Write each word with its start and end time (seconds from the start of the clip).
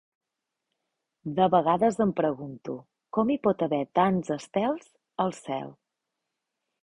De 1.39 1.45
vegades 1.55 1.99
em 2.05 2.13
pregunto 2.21 2.77
com 3.17 3.29
hi 3.33 3.37
pot 3.47 3.65
haver 3.67 3.81
tants 3.99 4.33
estels 4.39 4.87
al 5.25 5.33
cel. 5.43 5.69